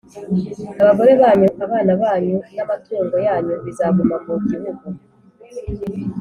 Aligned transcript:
Abagore 0.81 1.11
banyu 1.21 1.47
abana 1.65 1.91
banyu 2.03 2.37
n 2.55 2.57
amatungo 2.63 3.15
yanyu 3.27 3.55
bizaguma 3.65 4.15
mu 4.25 4.33
Gihugu 4.47 4.85